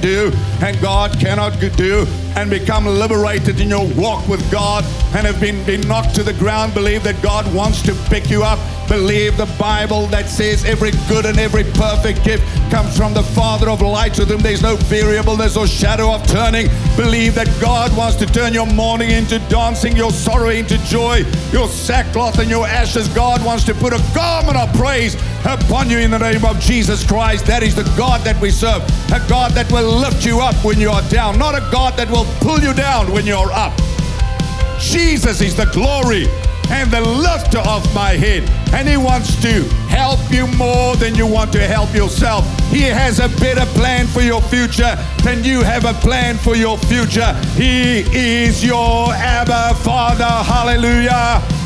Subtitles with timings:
[0.00, 0.30] do
[0.62, 2.06] and God cannot do
[2.36, 4.84] and become liberated in your walk with God
[5.16, 8.44] and have been, been knocked to the ground, believe that God wants to pick you
[8.44, 8.60] up.
[8.88, 13.68] Believe the Bible that says every good and every perfect gift comes from the Father
[13.68, 16.68] of lights with whom there's no variableness or shadow of turning.
[16.96, 21.66] Believe that God wants to turn your mourning into dancing, your sorrow into joy, your
[21.66, 23.08] sackcloth and your ashes.
[23.08, 27.06] God wants to put a garment of praise upon you in the name of Jesus
[27.06, 27.46] Christ.
[27.46, 28.82] That is the God that we serve,
[29.12, 32.10] a God that will lift you up when you are down, not a God that
[32.10, 33.76] will pull you down when you're up.
[34.80, 36.26] Jesus is the glory
[36.70, 38.48] and the lifter of my head.
[38.72, 42.44] And He wants to help you more than you want to help yourself.
[42.70, 46.76] He has a better plan for your future than you have a plan for your
[46.78, 47.32] future.
[47.56, 50.24] He is your Abba Father.
[50.24, 51.57] Hallelujah.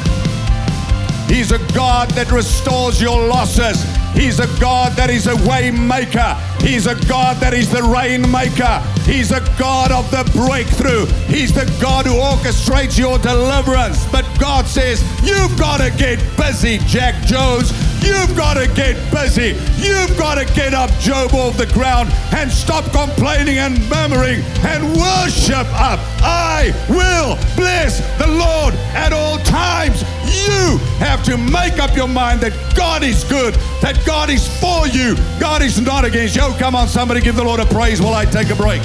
[1.32, 3.82] He's a God that restores your losses.
[4.12, 6.36] He's a God that is a waymaker.
[6.60, 8.80] He's a God that is the rainmaker.
[9.10, 11.06] He's a God of the breakthrough.
[11.32, 14.05] He's the God who orchestrates your deliverance.
[14.12, 17.72] But God says, You've got to get busy, Jack Jones.
[18.03, 19.56] You've got to get busy.
[19.77, 24.84] You've got to get up, Job, off the ground and stop complaining and murmuring and
[24.97, 26.00] worship up.
[26.22, 30.03] I will bless the Lord at all times.
[30.25, 34.87] You have to make up your mind that God is good, that God is for
[34.89, 36.42] you, God is not against you.
[36.42, 38.83] Oh, come on, somebody give the Lord a praise while I take a break.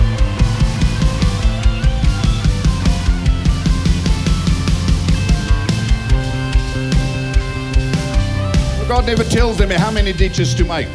[8.88, 10.88] God never tells them how many ditches to make.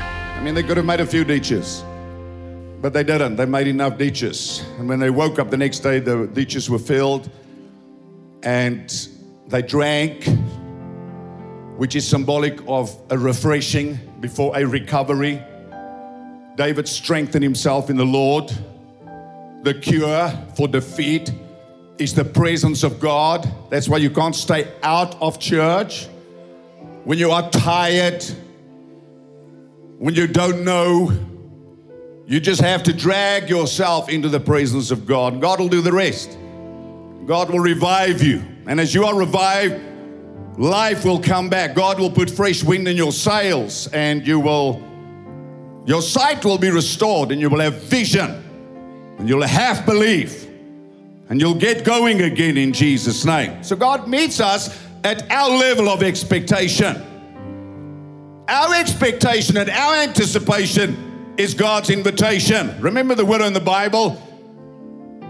[0.00, 1.82] I mean, they could have made a few ditches,
[2.80, 3.34] but they didn't.
[3.34, 4.62] They made enough ditches.
[4.78, 7.28] And when they woke up the next day, the ditches were filled
[8.44, 9.08] and
[9.48, 10.28] they drank,
[11.76, 15.42] which is symbolic of a refreshing before a recovery.
[16.54, 18.52] David strengthened himself in the Lord.
[19.64, 21.32] The cure for defeat
[21.98, 23.50] is the presence of God.
[23.70, 26.06] That's why you can't stay out of church.
[27.04, 28.24] When you are tired,
[29.98, 31.12] when you don't know,
[32.26, 35.40] you just have to drag yourself into the presence of God.
[35.40, 36.38] God will do the rest.
[37.26, 38.42] God will revive you.
[38.66, 39.80] And as you are revived,
[40.58, 41.74] life will come back.
[41.74, 44.82] God will put fresh wind in your sails and you will,
[45.86, 48.44] your sight will be restored and you will have vision
[49.18, 50.47] and you'll have belief
[51.30, 53.62] and you'll get going again in Jesus' name.
[53.62, 57.04] So God meets us at our level of expectation.
[58.48, 62.74] Our expectation and our anticipation is God's invitation.
[62.80, 64.20] Remember the widow in the Bible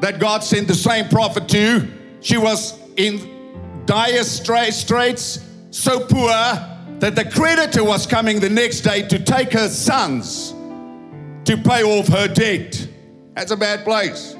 [0.01, 1.89] that God sent the same prophet to?
[2.21, 6.31] She was in dire straits, so poor
[7.01, 10.53] that the creditor was coming the next day to take her sons
[11.45, 12.89] to pay off her debt.
[13.35, 14.37] That's a bad place.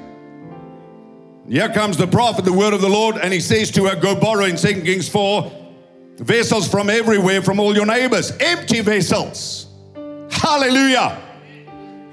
[1.49, 4.13] Here comes the prophet, the word of the Lord, and he says to her, Go
[4.15, 5.51] borrow in 2 Kings 4
[6.17, 9.65] vessels from everywhere, from all your neighbors, empty vessels.
[10.29, 11.19] Hallelujah.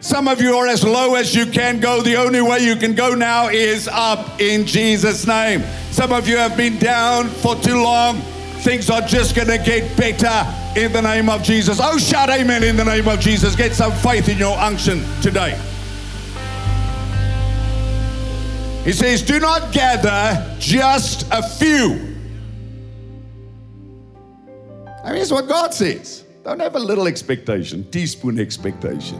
[0.00, 2.00] Some of you are as low as you can go.
[2.00, 5.62] The only way you can go now is up in Jesus' name.
[5.91, 8.16] Some of you have been down for too long.
[8.62, 11.78] Things are just going to get better in the name of Jesus.
[11.82, 13.54] Oh, shout amen in the name of Jesus.
[13.54, 15.60] Get some faith in your unction today.
[18.86, 22.14] He says, Do not gather just a few.
[25.04, 26.24] I mean, it's what God says.
[26.44, 29.19] Don't have a little expectation, teaspoon expectation.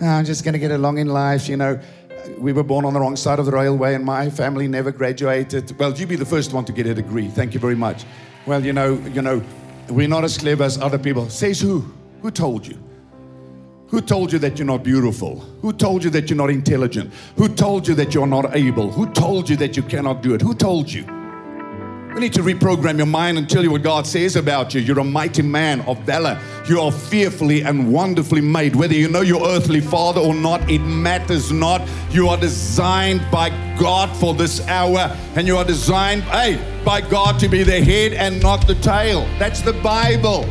[0.00, 1.46] Oh, I'm just going to get along in life.
[1.46, 1.78] You know,
[2.38, 5.78] we were born on the wrong side of the railway and my family never graduated.
[5.78, 7.28] Well, you be the first one to get a degree.
[7.28, 8.06] Thank you very much.
[8.46, 9.42] Well, you know, you know,
[9.90, 11.28] we're not as clever as other people.
[11.28, 11.84] Says who?
[12.22, 12.78] Who told you?
[13.88, 15.40] Who told you that you're not beautiful?
[15.60, 17.12] Who told you that you're not intelligent?
[17.36, 18.90] Who told you that you're not able?
[18.90, 20.40] Who told you that you cannot do it?
[20.40, 21.04] Who told you?
[22.14, 24.80] We need to reprogram your mind and tell you what God says about you.
[24.80, 26.40] You're a mighty man of valor.
[26.68, 28.74] You are fearfully and wonderfully made.
[28.74, 31.86] Whether you know your earthly father or not, it matters not.
[32.10, 37.38] You are designed by God for this hour, and you are designed, hey, by God
[37.40, 39.26] to be the head and not the tail.
[39.38, 40.48] That's the Bible.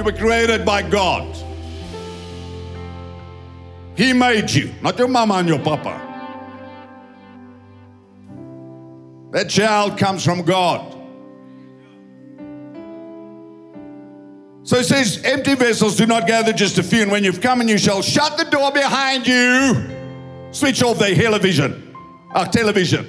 [0.00, 1.36] You were created by God.
[3.94, 6.00] He made you, not your mama and your papa.
[9.32, 10.90] That child comes from God.
[14.62, 17.60] So it says, empty vessels do not gather just a few, and when you've come
[17.60, 21.94] and you shall shut the door behind you, switch off the television,
[22.34, 23.06] uh, television.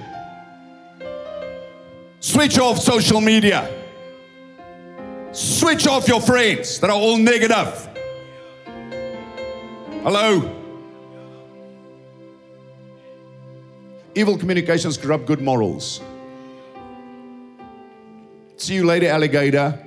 [2.20, 3.81] Switch off social media.
[5.32, 7.88] Switch off your friends that are all negative.
[10.04, 10.58] Hello?
[14.14, 16.02] Evil communications corrupt good morals.
[18.58, 19.80] See you later, alligator.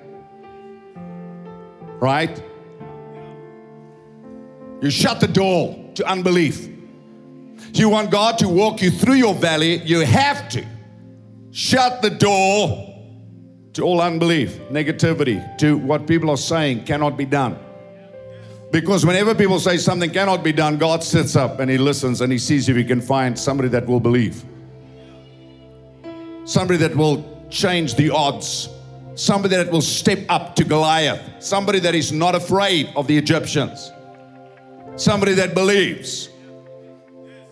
[2.00, 2.43] Right?
[4.81, 6.69] You shut the door to unbelief.
[7.75, 10.64] You want God to walk you through your valley, you have to
[11.50, 12.94] shut the door
[13.75, 17.59] to all unbelief, negativity, to what people are saying cannot be done.
[18.71, 22.32] Because whenever people say something cannot be done, God sits up and He listens and
[22.32, 24.44] He sees if He can find somebody that will believe.
[26.44, 28.69] Somebody that will change the odds.
[29.17, 31.20] Somebody that will step up to Goliath.
[31.43, 33.93] Somebody that is not afraid of the Egyptians.
[34.97, 36.29] Somebody that believes.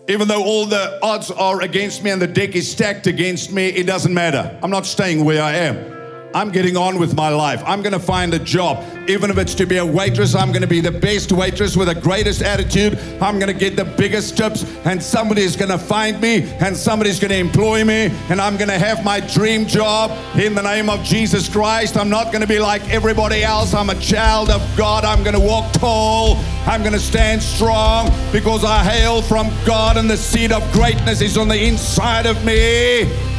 [0.09, 3.67] Even though all the odds are against me and the deck is stacked against me,
[3.67, 4.57] it doesn't matter.
[4.61, 6.02] I'm not staying where I am.
[6.35, 7.61] I'm getting on with my life.
[7.65, 8.83] I'm going to find a job.
[9.07, 11.89] Even if it's to be a waitress, I'm going to be the best waitress with
[11.89, 12.97] the greatest attitude.
[13.21, 17.19] I'm going to get the biggest tips, and somebody's going to find me, and somebody's
[17.19, 20.89] going to employ me, and I'm going to have my dream job in the name
[20.89, 21.97] of Jesus Christ.
[21.97, 23.73] I'm not going to be like everybody else.
[23.73, 25.05] I'm a child of God.
[25.05, 26.37] I'm going to walk tall.
[26.65, 31.21] I'm going to stand strong because I hail from God, and the seed of greatness
[31.21, 33.32] is on the inside of me.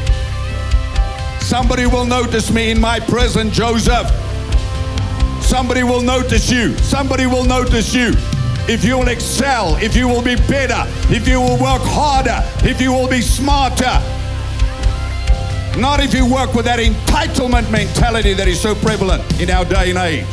[1.45, 4.11] Somebody will notice me in my prison, Joseph.
[5.43, 6.75] Somebody will notice you.
[6.79, 8.15] Somebody will notice you.
[8.67, 10.83] If you will excel, if you will be better,
[11.15, 14.01] if you will work harder, if you will be smarter.
[15.79, 19.91] Not if you work with that entitlement mentality that is so prevalent in our day
[19.91, 20.25] and age.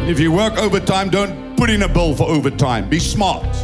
[0.00, 2.88] And if you work overtime, don't put in a bill for overtime.
[2.88, 3.54] Be smart.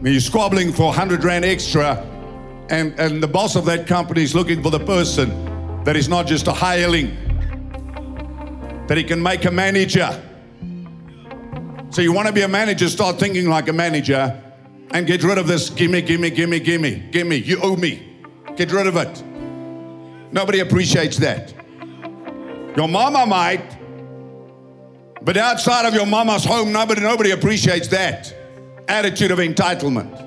[0.00, 2.06] When you're squabbling for 100 Rand extra,
[2.68, 6.26] and, and the boss of that company is looking for the person that is not
[6.26, 7.14] just a hireling,
[8.88, 10.22] that he can make a manager.
[11.90, 14.42] So you want to be a manager, start thinking like a manager
[14.90, 17.36] and get rid of this gimme, gimme, gimme, gimme, gimme.
[17.36, 18.16] You owe me.
[18.56, 19.22] Get rid of it.
[20.32, 21.52] Nobody appreciates that.
[22.76, 23.76] Your mama might,
[25.22, 28.34] but outside of your mama's home, nobody, nobody appreciates that
[28.88, 30.25] attitude of entitlement.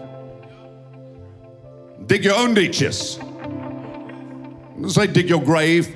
[2.09, 3.17] Dig your own ditches.
[3.17, 5.95] Don't say dig your grave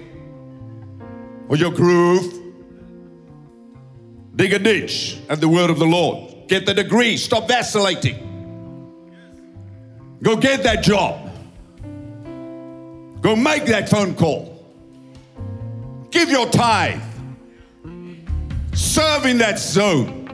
[1.49, 2.31] or your groove.
[4.35, 6.47] Dig a ditch at the word of the Lord.
[6.47, 7.17] Get the degree.
[7.17, 8.29] Stop vacillating.
[10.21, 11.31] Go get that job.
[13.21, 14.63] Go make that phone call.
[16.11, 17.01] Give your tithe.
[18.73, 20.25] Serve in that zone.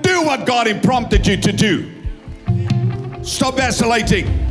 [0.00, 1.92] Do what God prompted you to do.
[3.22, 4.41] Stop vacillating.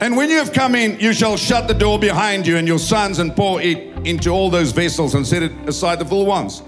[0.00, 2.78] And when you have come in, you shall shut the door behind you and your
[2.78, 6.62] sons and pour it into all those vessels and set it aside the full ones.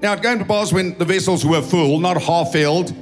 [0.00, 2.94] Now it came to pass when the vessels were full, not half filled,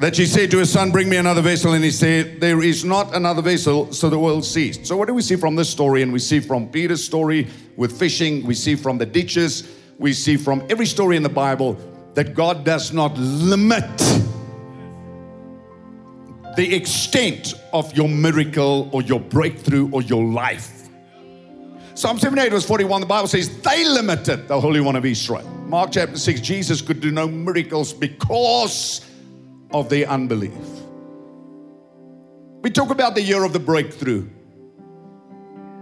[0.00, 1.74] that she said to her son, Bring me another vessel.
[1.74, 4.84] And he said, There is not another vessel, so the oil ceased.
[4.84, 6.02] So, what do we see from this story?
[6.02, 10.36] And we see from Peter's story with fishing, we see from the ditches, we see
[10.36, 11.78] from every story in the Bible
[12.14, 13.84] that God does not limit
[16.56, 20.88] the extent of your miracle or your breakthrough or your life.
[21.94, 25.46] Psalm 78 verse 41, the Bible says, they limited the Holy One of Israel.
[25.66, 29.06] Mark chapter 6, Jesus could do no miracles because
[29.72, 30.52] of their unbelief.
[32.62, 34.28] We talk about the year of the breakthrough.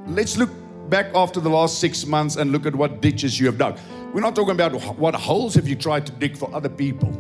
[0.07, 0.51] Let's look
[0.91, 3.79] back after the last six months and look at what ditches you have dug.
[4.13, 7.13] We're not talking about what holes have you tried to dig for other people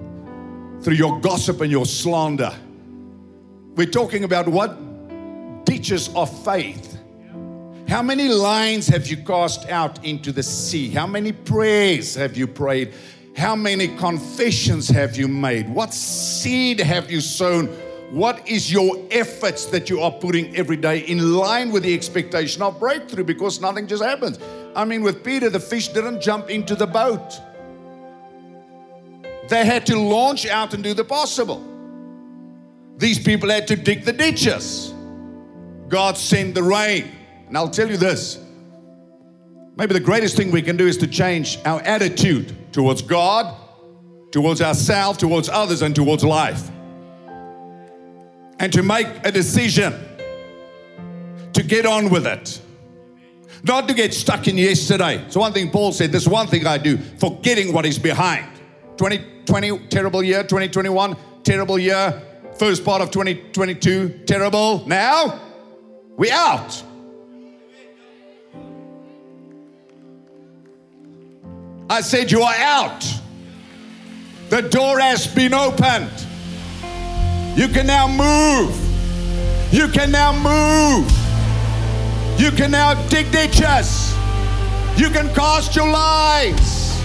[0.80, 2.54] through your gossip and your slander
[3.78, 4.76] we're talking about what
[5.64, 6.98] ditches of faith.
[7.86, 10.90] How many lines have you cast out into the sea?
[10.90, 12.92] How many prayers have you prayed?
[13.36, 15.68] How many confessions have you made?
[15.68, 17.68] What seed have you sown?
[18.10, 22.62] What is your efforts that you are putting every day in line with the expectation
[22.62, 23.22] of breakthrough?
[23.22, 24.40] Because nothing just happens.
[24.74, 27.40] I mean, with Peter, the fish didn't jump into the boat,
[29.48, 31.77] they had to launch out and do the possible.
[32.98, 34.92] These people had to dig the ditches.
[35.88, 37.10] God sent the rain.
[37.46, 38.38] And I'll tell you this
[39.76, 43.54] maybe the greatest thing we can do is to change our attitude towards God,
[44.32, 46.68] towards ourselves, towards others, and towards life.
[48.58, 49.94] And to make a decision
[51.52, 52.60] to get on with it.
[53.62, 55.24] Not to get stuck in yesterday.
[55.28, 58.46] So, one thing Paul said, there's one thing I do, forgetting what is behind.
[58.96, 60.42] 2020, terrible year.
[60.42, 62.22] 2021, terrible year.
[62.58, 64.84] First part of 2022, terrible.
[64.86, 65.40] Now,
[66.16, 66.82] We out.
[71.88, 73.04] I said, You are out.
[74.48, 76.10] The door has been opened.
[77.56, 78.74] You can now move.
[79.72, 81.08] You can now move.
[82.40, 84.14] You can now dig ditches.
[84.96, 87.00] You can cast your lines.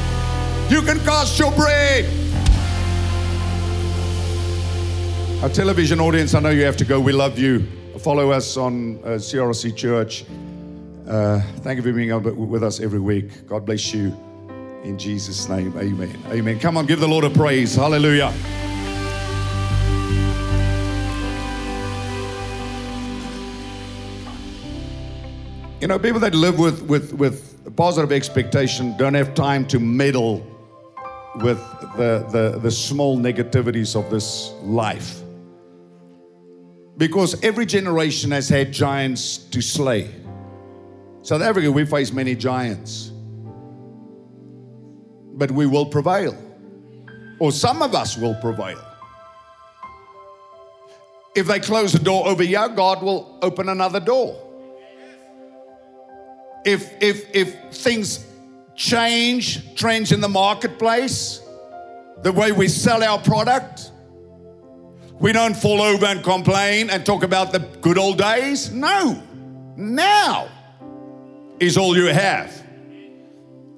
[0.71, 2.22] You can cast your bread.
[5.43, 7.01] Our television audience, I know you have to go.
[7.01, 7.67] We love you.
[7.99, 10.23] Follow us on uh, CRC Church.
[11.05, 13.45] Uh, thank you for being with us every week.
[13.45, 14.17] God bless you.
[14.85, 16.17] In Jesus' name, amen.
[16.27, 16.59] Amen.
[16.61, 17.75] Come on, give the Lord a praise.
[17.75, 18.33] Hallelujah.
[25.81, 30.37] You know, people that live with, with, with positive expectation don't have time to meddle
[31.41, 31.57] with
[31.97, 35.22] the, the, the small negativities of this life.
[36.97, 40.09] Because every generation has had giants to slay.
[41.21, 43.13] South Africa, we face many giants
[45.33, 46.37] but we will prevail.
[47.39, 48.81] Or some of us will prevail.
[51.35, 54.39] If they close the door over here, God will open another door.
[56.63, 58.25] If, if, if things
[58.75, 61.41] change, trends in the marketplace,
[62.21, 63.91] the way we sell our product,
[65.23, 68.73] we don't fall over and complain and talk about the good old days.
[68.73, 69.23] No.
[69.77, 70.49] Now
[71.61, 72.51] is all you have.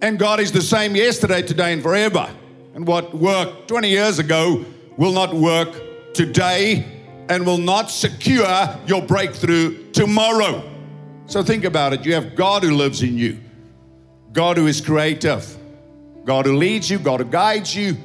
[0.01, 2.27] And God is the same yesterday, today, and forever.
[2.73, 4.65] And what worked 20 years ago
[4.97, 6.83] will not work today
[7.29, 10.67] and will not secure your breakthrough tomorrow.
[11.27, 12.03] So think about it.
[12.07, 13.39] You have God who lives in you,
[14.31, 15.45] God who is creative,
[16.25, 17.97] God who leads you, God who guides you,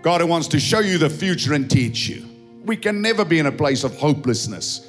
[0.00, 2.31] God who wants to show you the future and teach you.
[2.64, 4.88] We can never be in a place of hopelessness.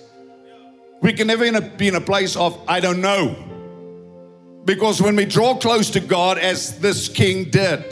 [1.02, 3.36] We can never be in a place of, I don't know.
[4.66, 7.84] Because when we draw close to God, as this king did,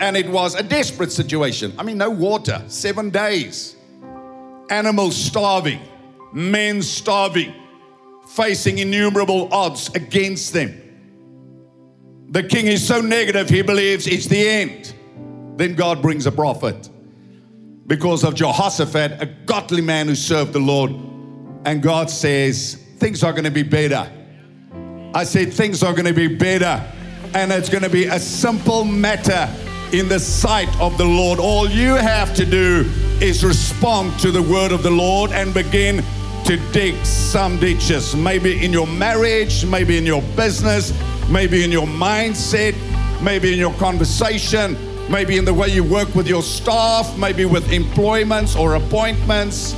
[0.00, 1.72] and it was a desperate situation.
[1.78, 3.76] I mean, no water, seven days,
[4.70, 5.80] animals starving,
[6.32, 7.54] men starving,
[8.28, 10.82] facing innumerable odds against them.
[12.30, 14.92] The king is so negative, he believes it's the end.
[15.56, 16.90] Then God brings a prophet
[17.86, 20.90] because of Jehoshaphat, a godly man who served the Lord.
[21.64, 24.10] And God says, Things are going to be better.
[25.16, 26.82] I said things are going to be better
[27.32, 29.48] and it's going to be a simple matter
[29.90, 31.38] in the sight of the Lord.
[31.38, 32.84] All you have to do
[33.18, 36.04] is respond to the word of the Lord and begin
[36.44, 38.14] to dig some ditches.
[38.14, 40.92] Maybe in your marriage, maybe in your business,
[41.30, 42.74] maybe in your mindset,
[43.22, 44.76] maybe in your conversation,
[45.08, 49.72] maybe in the way you work with your staff, maybe with employments or appointments,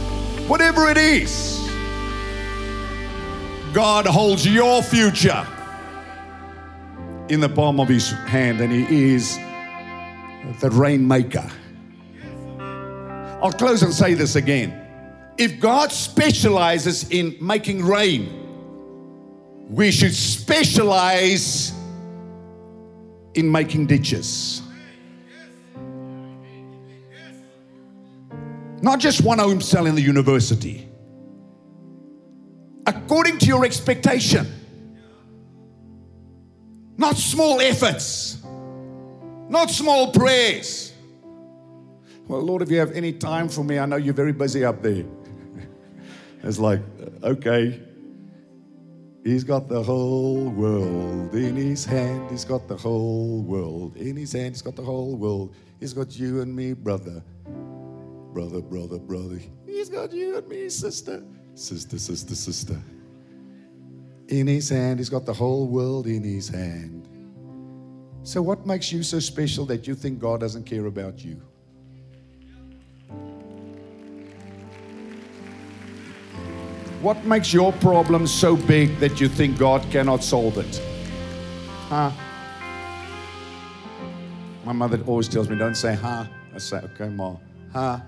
[0.47, 1.56] whatever it is.
[3.73, 5.47] God holds your future
[7.28, 9.38] in the palm of his hand, and he is
[10.61, 11.47] the rainmaker.
[13.42, 14.87] I'll close and say this again.
[15.37, 18.35] If God specializes in making rain,
[19.68, 21.73] we should specialize
[23.35, 24.62] in making ditches.
[28.80, 30.88] Not just one home cell in the university
[32.88, 34.47] according to your expectation.
[36.97, 38.42] Not small efforts,
[39.49, 40.92] not small prayers.
[42.26, 44.82] Well, Lord, if you have any time for me, I know you're very busy up
[44.82, 45.04] there.
[46.42, 46.80] it's like,
[47.23, 47.80] okay,
[49.25, 52.30] He's got the whole world in his hand.
[52.30, 54.54] He's got the whole world in his hand.
[54.54, 55.54] He's got the whole world.
[55.80, 57.23] He's got you and me, brother.
[58.32, 59.38] Brother, brother, brother.
[59.66, 61.23] He's got you and me, sister.
[61.54, 62.80] Sister, sister, sister.
[64.28, 67.08] In his hand, he's got the whole world in his hand.
[68.23, 71.40] So, what makes you so special that you think God doesn't care about you?
[77.00, 80.82] What makes your problem so big that you think God cannot solve it?
[81.88, 82.11] Huh?
[84.64, 86.26] My mother always tells me, don't say huh.
[86.54, 87.37] I say, okay, Ma.
[87.73, 88.00] Huh?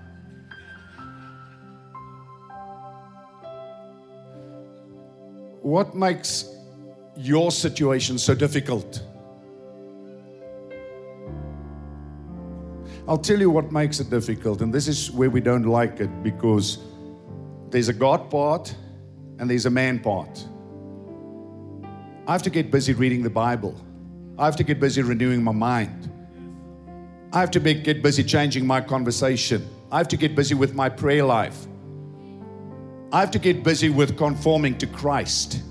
[5.61, 6.55] What makes
[7.15, 9.03] your situation so difficult?
[13.07, 16.23] I'll tell you what makes it difficult, and this is where we don't like it
[16.23, 16.79] because
[17.69, 18.73] there's a God part
[19.37, 20.47] and there's a man part.
[22.27, 23.75] I have to get busy reading the Bible.
[24.39, 26.11] I have to get busy renewing my mind.
[27.33, 29.67] I have to be, get busy changing my conversation.
[29.91, 31.67] I have to get busy with my prayer life.
[33.13, 35.61] I have to get busy with conforming to Christ.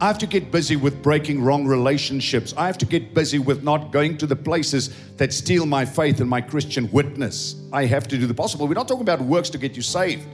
[0.00, 2.54] I have to get busy with breaking wrong relationships.
[2.56, 6.20] I have to get busy with not going to the places that steal my faith
[6.20, 7.62] and my Christian witness.
[7.72, 8.66] I have to do the possible.
[8.66, 10.26] We're not talking about works to get you saved.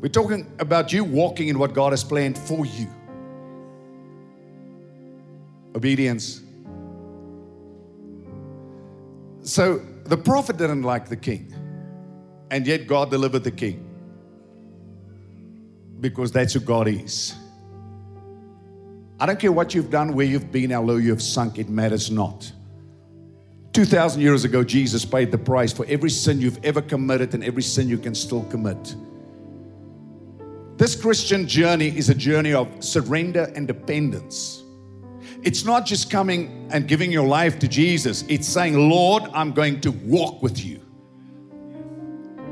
[0.00, 2.88] We're talking about you walking in what God has planned for you.
[5.74, 6.42] Obedience.
[9.42, 11.54] So the prophet didn't like the king,
[12.50, 13.85] and yet God delivered the king
[16.00, 17.34] because that's who God is.
[19.18, 22.10] I don't care what you've done, where you've been, how low you've sunk, it matters
[22.10, 22.52] not.
[23.72, 27.62] 2,000 years ago, Jesus paid the price for every sin you've ever committed and every
[27.62, 28.94] sin you can still commit.
[30.76, 34.62] This Christian journey is a journey of surrender and dependence.
[35.42, 39.80] It's not just coming and giving your life to Jesus, it's saying, Lord, I'm going
[39.82, 40.80] to walk with you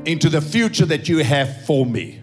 [0.05, 2.21] into the future that you have for me.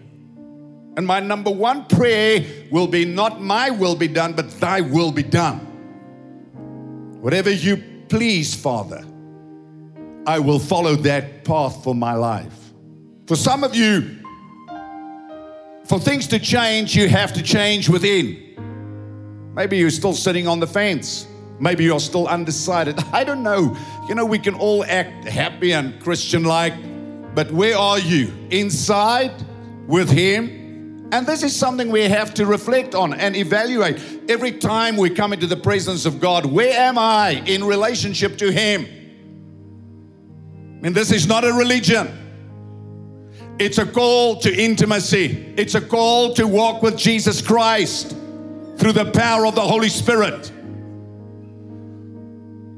[0.97, 5.11] And my number one prayer will be not my will be done, but thy will
[5.11, 5.59] be done.
[7.21, 9.05] Whatever you please, Father,
[10.27, 12.73] I will follow that path for my life.
[13.27, 14.19] For some of you,
[15.87, 19.53] for things to change, you have to change within.
[19.55, 21.27] Maybe you're still sitting on the fence.
[21.59, 22.99] Maybe you're still undecided.
[23.13, 23.77] I don't know.
[24.09, 26.75] You know, we can all act happy and Christian like,
[27.35, 28.33] but where are you?
[28.51, 29.33] Inside
[29.87, 30.62] with Him?
[31.13, 34.01] And this is something we have to reflect on and evaluate.
[34.31, 38.51] Every time we come into the presence of God, where am I in relationship to
[38.51, 38.87] Him?
[40.83, 42.19] And this is not a religion.
[43.59, 45.53] It's a call to intimacy.
[45.59, 48.17] It's a call to walk with Jesus Christ
[48.79, 50.51] through the power of the Holy Spirit.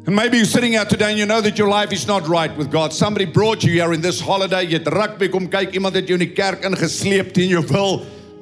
[0.07, 2.55] And maybe you're sitting out today and you know that your life is not right
[2.57, 2.93] with God.
[2.93, 4.65] Somebody brought you here in this holiday.
[4.65, 6.61] Jy het rugby kom kyk, iemand het jou in die kerk.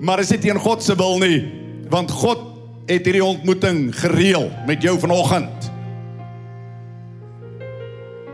[0.02, 1.38] Maar is dit teen God se wil nie
[1.92, 2.48] want God
[2.88, 5.68] het hierdie ontmoeting gereël met jou vanoggend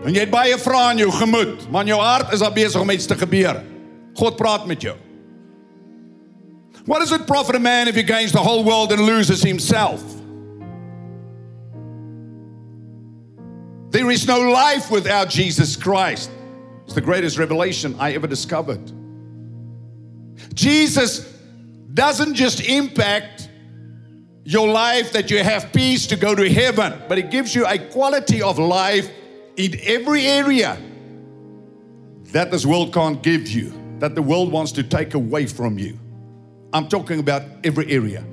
[0.07, 2.81] en jy het baie vrae in jou gemoed maar in jou hart is daar besig
[2.81, 3.61] om iets te gebeur
[4.19, 4.97] God praat met jou
[6.89, 10.03] What does it profit a man if he gains the whole world and loses himself?
[13.91, 16.31] There is no life without Jesus Christ.
[16.85, 18.91] It's the greatest revelation I ever discovered.
[20.55, 21.38] Jesus
[21.99, 23.49] doesn't just impact
[24.45, 27.77] your life that you have peace to go to heaven, but it gives you a
[27.77, 29.11] quality of life
[29.57, 30.81] in every area
[32.27, 35.99] that this world can't give you, that the world wants to take away from you.
[36.73, 38.25] I'm talking about every area.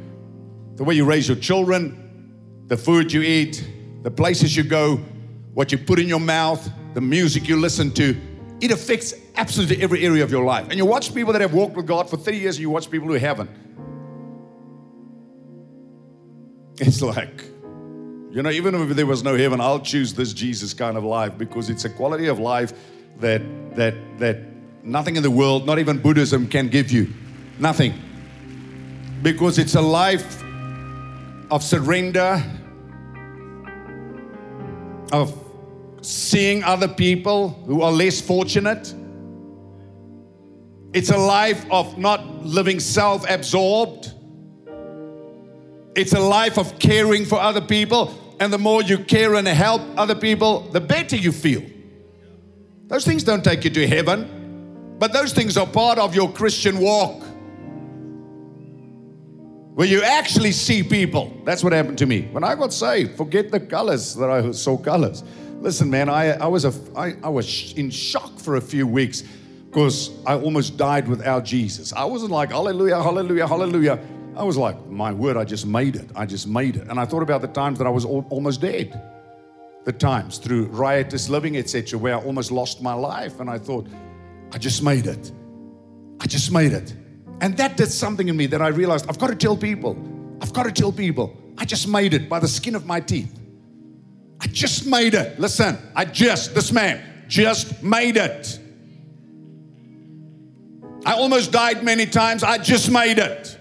[0.75, 3.67] The way you raise your children, the food you eat,
[4.03, 4.97] the places you go,
[5.55, 8.15] what you put in your mouth, the music you listen to,
[8.61, 10.67] it affects absolutely every area of your life.
[10.69, 12.89] And you watch people that have walked with God for 30 years, and you watch
[12.89, 13.49] people who haven't.
[16.77, 17.41] It's like,
[18.31, 21.37] you know, even if there was no heaven, I'll choose this Jesus kind of life
[21.37, 22.73] because it's a quality of life
[23.21, 23.41] that
[23.77, 24.39] that that
[24.83, 27.07] nothing in the world, not even Buddhism, can give you.
[27.59, 27.93] Nothing.
[29.21, 30.43] Because it's a life
[31.49, 32.43] of surrender,
[35.13, 35.33] of
[36.01, 38.93] seeing other people who are less fortunate.
[40.95, 44.13] It's a life of not living self absorbed.
[45.93, 48.13] It's a life of caring for other people.
[48.39, 51.63] And the more you care and help other people, the better you feel.
[52.87, 56.79] Those things don't take you to heaven, but those things are part of your Christian
[56.79, 57.21] walk.
[59.75, 61.41] Where you actually see people.
[61.43, 62.29] That's what happened to me.
[62.31, 65.25] When I got saved, forget the colors that I saw colors.
[65.59, 69.23] Listen, man, I, I, was, a, I, I was in shock for a few weeks
[69.75, 71.91] because I almost died without Jesus.
[71.91, 73.99] I wasn't like, hallelujah, hallelujah, hallelujah.
[74.37, 76.09] I was like, my word, I just made it.
[76.15, 76.87] I just made it.
[76.87, 78.97] And I thought about the times that I was al- almost dead.
[79.83, 83.41] The times through riotous living, etc., where I almost lost my life.
[83.41, 83.85] And I thought,
[84.53, 85.33] I just made it.
[86.21, 86.95] I just made it.
[87.41, 89.97] And that did something in me that I realized I've got to tell people.
[90.41, 91.35] I've got to tell people.
[91.57, 93.41] I just made it by the skin of my teeth.
[94.39, 95.37] I just made it.
[95.37, 98.61] Listen, I just, this man, just made it.
[101.05, 102.43] I almost died many times.
[102.43, 103.57] I just made it.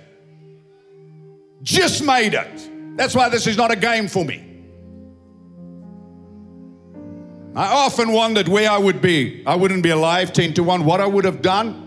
[1.62, 2.96] Just made it.
[2.96, 4.42] That's why this is not a game for me.
[7.54, 9.44] I often wondered where I would be.
[9.46, 10.84] I wouldn't be alive 10 to 1.
[10.84, 11.82] What I would have done.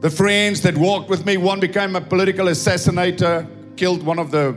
[0.00, 4.56] The friends that walked with me, one became a political assassinator, killed one of the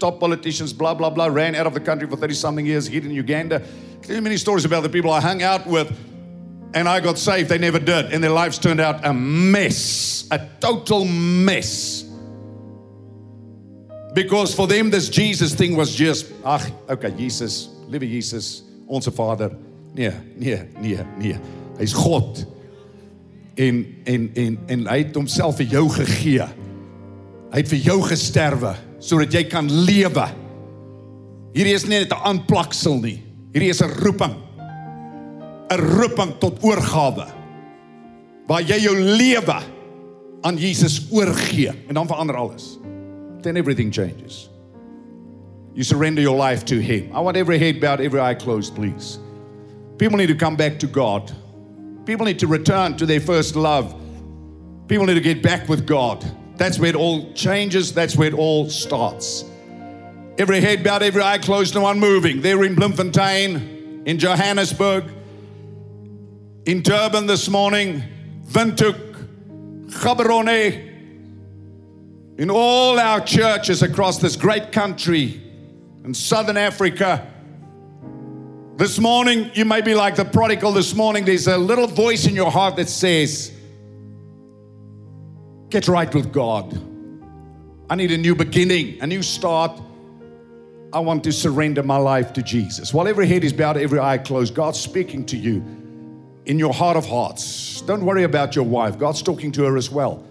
[0.00, 3.04] top politicians, blah, blah, blah, ran out of the country for 30 something years, hid
[3.04, 3.62] in Uganda.
[4.08, 5.96] Are many stories about the people I hung out with.
[6.78, 8.12] And I got saved, they never did.
[8.12, 12.04] And their lives turned out a mess, a total mess.
[14.14, 19.50] Because for them, this Jesus thing was just, ach, okay, Jesus, liewe Jesus, onze Vader.
[19.92, 21.36] Nee, nee, nee, nee.
[21.78, 22.46] Hy's God.
[23.56, 26.46] En en en en hy het homself vir jou gegee.
[27.50, 30.26] Hy het vir jou gesterwe sodat jy kan lewe.
[31.54, 33.18] Hierdie is nie net 'n aanplaksel nie.
[33.52, 34.47] Hierdie is 'n roeping.
[35.70, 37.26] 'n Roeping tot oorgawe.
[38.46, 39.62] Waar jy jou lewe
[40.40, 42.78] aan Jesus oorgee en dan verander alles.
[43.42, 44.48] Then everything changes.
[45.74, 47.10] You surrender your life to him.
[47.14, 49.18] I want every head bowed, every eye closed, please.
[49.98, 51.30] People need to come back to God.
[52.04, 53.94] People need to return to their first love.
[54.88, 56.24] People need to get back with God.
[56.56, 57.92] That's where it all changes.
[57.92, 59.44] That's where it all starts.
[60.38, 62.40] Every head bowed, every eye closed, no one moving.
[62.40, 65.04] There in Bloemfontein, in Johannesburg,
[66.68, 68.02] in Durban this morning,
[68.48, 70.86] Windhoek, Gaborone,
[72.36, 75.40] in all our churches across this great country
[76.04, 77.26] in southern Africa.
[78.76, 81.24] This morning, you may be like the prodigal this morning.
[81.24, 83.50] There's a little voice in your heart that says,
[85.70, 86.78] Get right with God.
[87.88, 89.80] I need a new beginning, a new start.
[90.92, 92.92] I want to surrender my life to Jesus.
[92.92, 95.64] While every head is bowed, every eye closed, God's speaking to you
[96.48, 97.82] in your heart of hearts.
[97.82, 100.26] Don't worry about your wife, God's talking to her as well.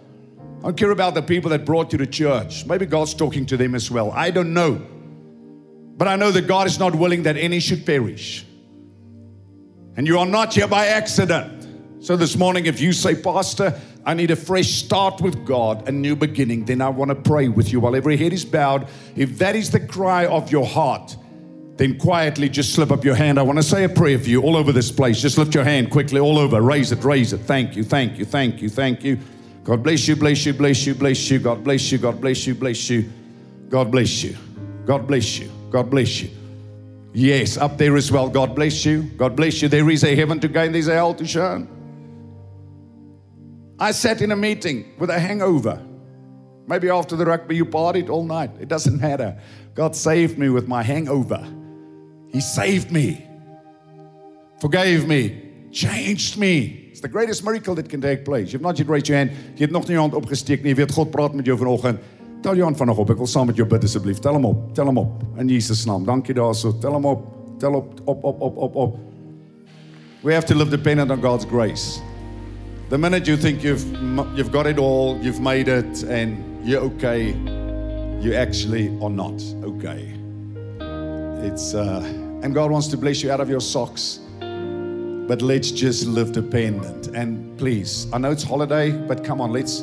[0.59, 2.65] I don't care about the people that brought you to church.
[2.65, 4.11] Maybe God's talking to them as well.
[4.11, 4.81] I don't know.
[5.95, 8.45] But I know that God is not willing that any should perish.
[9.95, 12.03] And you are not here by accident.
[12.03, 15.91] So this morning, if you say, Pastor, I need a fresh start with God, a
[15.91, 18.87] new beginning, then I want to pray with you while every head is bowed.
[19.15, 21.15] If that is the cry of your heart,
[21.77, 23.39] then quietly just slip up your hand.
[23.39, 25.21] I want to say a prayer for you all over this place.
[25.21, 26.61] Just lift your hand quickly all over.
[26.61, 27.39] Raise it, raise it.
[27.39, 29.19] Thank you, thank you, thank you, thank you.
[29.63, 31.39] God bless you, bless you, bless you, bless you.
[31.39, 33.09] God bless you, God bless you, bless you.
[33.69, 34.35] God bless you.
[34.85, 35.51] God bless you.
[35.69, 36.29] God bless you.
[37.13, 38.29] Yes, up there as well.
[38.29, 39.03] God bless you.
[39.17, 39.67] God bless you.
[39.67, 41.67] There is a heaven to gain, there's a hell to shun.
[43.79, 45.83] I sat in a meeting with a hangover.
[46.65, 48.51] Maybe after the rugby, you partied all night.
[48.59, 49.39] It doesn't matter.
[49.75, 51.47] God saved me with my hangover.
[52.33, 53.25] He saved me,
[54.59, 56.89] forgave me, changed me.
[56.91, 58.51] It's the greatest miracle that can take place.
[58.51, 59.31] You've not yet raised your hand.
[59.55, 60.73] Jy het nog nie jou hand opgesteek nie.
[60.73, 61.99] Jy weet God praat met jou vanoggend.
[62.41, 63.13] Tel jou hand vanoggend op.
[63.13, 64.17] Ek wil saam met jou bid asseblief.
[64.19, 64.63] Tel hom op.
[64.73, 66.07] Tel hom op in Jesus naam.
[66.07, 66.73] Dankie daarso.
[66.81, 67.27] Tel hom op.
[67.61, 68.97] Tel op op op op op op.
[70.23, 72.01] We have to live dependent on God's grace.
[72.89, 73.85] The minute you think you've
[74.35, 77.35] you've got it all, you've made it and you're okay,
[78.21, 80.16] you actually are not okay.
[81.43, 82.01] It's uh
[82.43, 84.19] and God wants to bless you out of your socks.
[84.39, 87.07] But let's just live dependent.
[87.07, 89.81] And please, I know it's holiday, but come on, let's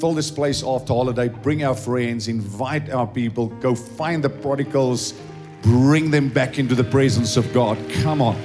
[0.00, 1.28] fill this place after holiday.
[1.28, 5.14] Bring our friends, invite our people, go find the prodigals,
[5.62, 7.78] bring them back into the presence of God.
[8.02, 8.36] Come on.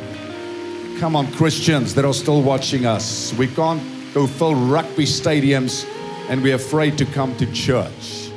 [1.00, 3.34] Come on, Christians that are still watching us.
[3.34, 3.82] We can't
[4.14, 5.86] go fill rugby stadiums
[6.30, 8.30] and we're afraid to come to church.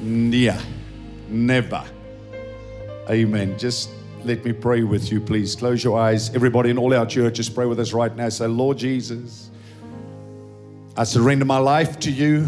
[0.00, 0.60] Yeah,
[1.28, 1.84] never.
[3.10, 3.58] Amen.
[3.58, 3.90] Just
[4.24, 5.56] let me pray with you, please.
[5.56, 6.34] Close your eyes.
[6.34, 8.28] Everybody in all our churches, pray with us right now.
[8.28, 9.50] Say, Lord Jesus,
[10.96, 12.46] I surrender my life to you.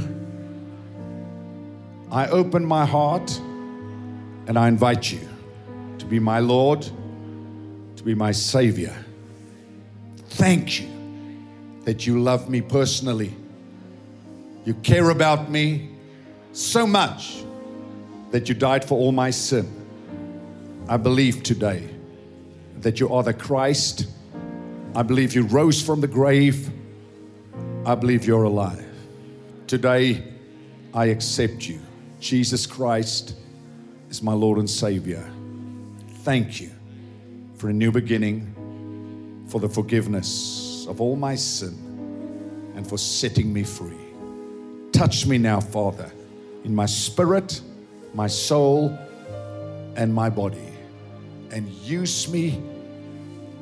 [2.12, 3.36] I open my heart
[4.46, 5.28] and I invite you
[5.98, 6.82] to be my Lord,
[7.96, 8.94] to be my Savior.
[10.28, 10.88] Thank you
[11.84, 13.34] that you love me personally.
[14.64, 15.90] You care about me
[16.52, 17.42] so much
[18.30, 19.84] that you died for all my sin.
[20.87, 21.88] I believe today
[22.81, 24.07] that you are the Christ.
[24.94, 26.70] I believe you rose from the grave.
[27.87, 28.85] I believe you're alive.
[29.66, 30.23] Today,
[30.92, 31.81] I accept you.
[32.20, 33.35] Jesus Christ
[34.11, 35.25] is my Lord and Savior.
[36.18, 36.70] Thank you
[37.57, 43.62] for a new beginning, for the forgiveness of all my sin, and for setting me
[43.62, 43.97] free.
[44.92, 46.12] Touch me now, Father,
[46.62, 47.62] in my spirit,
[48.12, 48.99] my soul,
[49.97, 50.73] and my body
[51.50, 52.61] and use me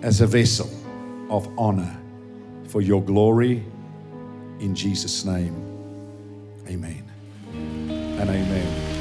[0.03, 0.71] as a vessel
[1.31, 1.97] of honor
[2.69, 3.65] for your glory
[4.61, 5.55] in Jesus' name.
[6.69, 7.05] Amen
[7.53, 8.93] and amen.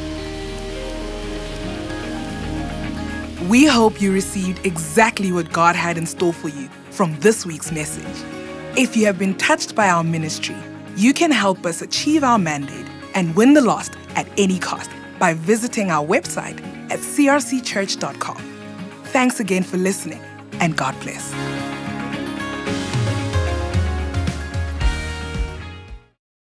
[3.50, 7.72] We hope you received exactly what God had in store for you from this week's
[7.72, 8.06] message.
[8.78, 10.56] If you have been touched by our ministry,
[10.96, 14.90] you can help us achieve our mandate and win the lost at any cost
[15.20, 18.51] by visiting our website at crcchurch.com.
[19.12, 20.22] Thanks again for listening,
[20.62, 21.61] and God bless.